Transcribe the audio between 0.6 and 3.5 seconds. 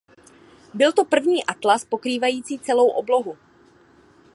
Byl to první atlas pokrývající celou oblohu.